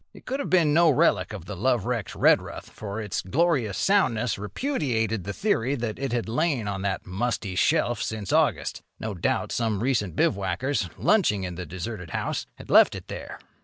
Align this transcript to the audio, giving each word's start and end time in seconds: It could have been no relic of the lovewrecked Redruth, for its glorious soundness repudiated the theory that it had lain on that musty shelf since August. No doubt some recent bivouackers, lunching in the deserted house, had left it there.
It 0.15 0.25
could 0.25 0.39
have 0.39 0.49
been 0.49 0.73
no 0.73 0.89
relic 0.89 1.31
of 1.31 1.45
the 1.45 1.55
lovewrecked 1.55 2.15
Redruth, 2.15 2.71
for 2.71 2.99
its 2.99 3.21
glorious 3.21 3.77
soundness 3.77 4.35
repudiated 4.39 5.23
the 5.25 5.31
theory 5.31 5.75
that 5.75 5.99
it 5.99 6.11
had 6.11 6.27
lain 6.27 6.67
on 6.67 6.81
that 6.81 7.05
musty 7.05 7.53
shelf 7.53 8.01
since 8.01 8.33
August. 8.33 8.81
No 8.99 9.13
doubt 9.13 9.51
some 9.51 9.83
recent 9.83 10.15
bivouackers, 10.15 10.89
lunching 10.97 11.43
in 11.43 11.53
the 11.53 11.67
deserted 11.67 12.09
house, 12.09 12.47
had 12.55 12.71
left 12.71 12.95
it 12.95 13.09
there. 13.09 13.37